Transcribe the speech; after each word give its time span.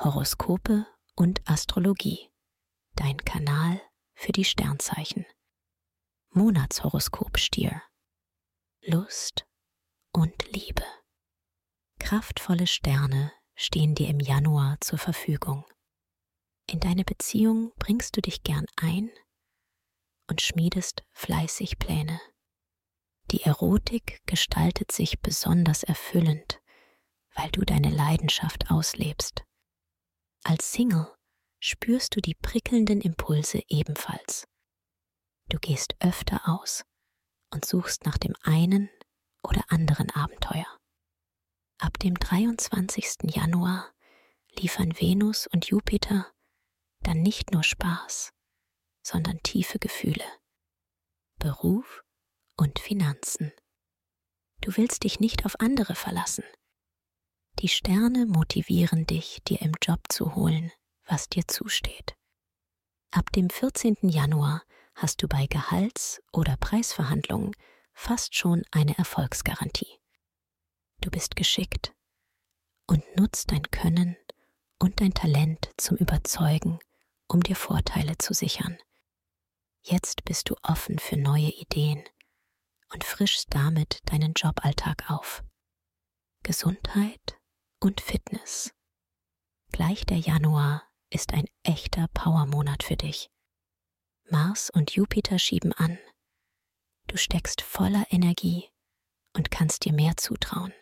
Horoskope 0.00 0.86
und 1.16 1.40
Astrologie. 1.50 2.30
Dein 2.94 3.16
Kanal 3.16 3.80
für 4.14 4.30
die 4.30 4.44
Sternzeichen. 4.44 5.26
Monatshoroskop 6.30 7.36
Stier. 7.36 7.82
Lust 8.80 9.44
und 10.12 10.52
Liebe. 10.52 10.84
Kraftvolle 11.98 12.68
Sterne 12.68 13.32
stehen 13.56 13.96
dir 13.96 14.08
im 14.08 14.20
Januar 14.20 14.76
zur 14.80 15.00
Verfügung. 15.00 15.64
In 16.70 16.78
deine 16.78 17.04
Beziehung 17.04 17.72
bringst 17.80 18.16
du 18.16 18.20
dich 18.20 18.44
gern 18.44 18.66
ein 18.76 19.10
und 20.30 20.40
schmiedest 20.42 21.02
fleißig 21.10 21.80
Pläne. 21.80 22.20
Die 23.32 23.42
Erotik 23.42 24.20
gestaltet 24.26 24.92
sich 24.92 25.20
besonders 25.20 25.82
erfüllend, 25.82 26.60
weil 27.34 27.50
du 27.50 27.62
deine 27.62 27.90
Leidenschaft 27.90 28.70
auslebst. 28.70 29.42
Als 30.48 30.72
Single 30.72 31.14
spürst 31.60 32.16
du 32.16 32.22
die 32.22 32.34
prickelnden 32.34 33.02
Impulse 33.02 33.60
ebenfalls. 33.68 34.48
Du 35.50 35.58
gehst 35.58 35.94
öfter 36.00 36.48
aus 36.48 36.86
und 37.52 37.66
suchst 37.66 38.06
nach 38.06 38.16
dem 38.16 38.34
einen 38.44 38.88
oder 39.42 39.62
anderen 39.68 40.08
Abenteuer. 40.08 40.64
Ab 41.76 41.98
dem 41.98 42.14
23. 42.14 43.24
Januar 43.24 43.92
liefern 44.58 44.98
Venus 44.98 45.48
und 45.48 45.66
Jupiter 45.66 46.32
dann 47.00 47.20
nicht 47.20 47.52
nur 47.52 47.62
Spaß, 47.62 48.30
sondern 49.02 49.42
tiefe 49.42 49.78
Gefühle, 49.78 50.24
Beruf 51.38 52.02
und 52.56 52.78
Finanzen. 52.78 53.52
Du 54.62 54.74
willst 54.78 55.04
dich 55.04 55.20
nicht 55.20 55.44
auf 55.44 55.60
andere 55.60 55.94
verlassen, 55.94 56.44
die 57.58 57.68
Sterne 57.68 58.26
motivieren 58.26 59.06
dich, 59.06 59.42
dir 59.46 59.60
im 59.62 59.72
Job 59.82 60.00
zu 60.08 60.34
holen, 60.34 60.70
was 61.06 61.28
dir 61.28 61.46
zusteht. 61.48 62.14
Ab 63.10 63.32
dem 63.32 63.50
14. 63.50 63.96
Januar 64.02 64.62
hast 64.94 65.22
du 65.22 65.28
bei 65.28 65.46
Gehalts- 65.46 66.20
oder 66.32 66.56
Preisverhandlungen 66.56 67.52
fast 67.94 68.36
schon 68.36 68.62
eine 68.70 68.96
Erfolgsgarantie. 68.96 69.98
Du 71.00 71.10
bist 71.10 71.36
geschickt 71.36 71.94
und 72.86 73.02
nutzt 73.16 73.50
dein 73.50 73.62
Können 73.70 74.16
und 74.78 75.00
dein 75.00 75.14
Talent 75.14 75.70
zum 75.76 75.96
Überzeugen, 75.96 76.78
um 77.26 77.42
dir 77.42 77.56
Vorteile 77.56 78.18
zu 78.18 78.34
sichern. 78.34 78.78
Jetzt 79.82 80.24
bist 80.24 80.50
du 80.50 80.56
offen 80.62 80.98
für 80.98 81.16
neue 81.16 81.50
Ideen 81.50 82.04
und 82.92 83.04
frischst 83.04 83.48
damit 83.54 84.00
deinen 84.10 84.34
Joballtag 84.34 85.10
auf. 85.10 85.42
Gesundheit 86.42 87.37
und 87.80 88.00
Fitness. 88.00 88.74
Gleich 89.72 90.04
der 90.06 90.18
Januar 90.18 90.82
ist 91.10 91.32
ein 91.32 91.46
echter 91.62 92.08
Powermonat 92.08 92.82
für 92.82 92.96
dich. 92.96 93.30
Mars 94.30 94.70
und 94.70 94.92
Jupiter 94.92 95.38
schieben 95.38 95.72
an. 95.72 95.98
Du 97.06 97.16
steckst 97.16 97.62
voller 97.62 98.06
Energie 98.10 98.70
und 99.34 99.50
kannst 99.50 99.84
dir 99.84 99.92
mehr 99.92 100.16
zutrauen. 100.16 100.74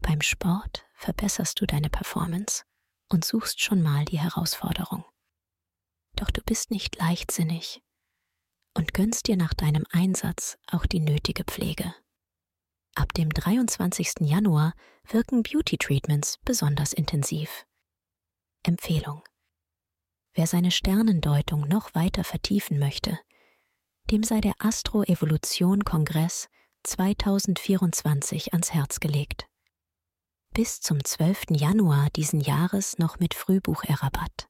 Beim 0.00 0.20
Sport 0.20 0.86
verbesserst 0.94 1.60
du 1.60 1.66
deine 1.66 1.90
Performance 1.90 2.64
und 3.08 3.24
suchst 3.24 3.60
schon 3.60 3.82
mal 3.82 4.04
die 4.04 4.20
Herausforderung. 4.20 5.04
Doch 6.14 6.30
du 6.30 6.42
bist 6.42 6.70
nicht 6.70 6.96
leichtsinnig 6.96 7.82
und 8.76 8.94
gönnst 8.94 9.26
dir 9.26 9.36
nach 9.36 9.54
deinem 9.54 9.84
Einsatz 9.90 10.58
auch 10.68 10.86
die 10.86 11.00
nötige 11.00 11.44
Pflege. 11.44 11.94
Ab 12.98 13.14
dem 13.14 13.30
23. 13.30 14.22
Januar 14.22 14.74
wirken 15.08 15.44
Beauty 15.44 15.78
Treatments 15.78 16.36
besonders 16.44 16.92
intensiv. 16.92 17.64
Empfehlung. 18.64 19.22
Wer 20.34 20.48
seine 20.48 20.72
Sternendeutung 20.72 21.68
noch 21.68 21.94
weiter 21.94 22.24
vertiefen 22.24 22.80
möchte, 22.80 23.16
dem 24.10 24.24
sei 24.24 24.40
der 24.40 24.54
Astro-Evolution-Kongress 24.58 26.48
2024 26.82 28.52
ans 28.52 28.74
Herz 28.74 28.98
gelegt. 28.98 29.46
Bis 30.52 30.80
zum 30.80 31.04
12. 31.04 31.50
Januar 31.50 32.10
diesen 32.10 32.40
Jahres 32.40 32.98
noch 32.98 33.20
mit 33.20 33.34
Frühbucherrabatt. 33.34 34.48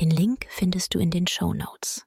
Den 0.00 0.08
Link 0.08 0.46
findest 0.48 0.94
du 0.94 0.98
in 0.98 1.10
den 1.10 1.26
Show 1.26 1.52
Notes. 1.52 2.06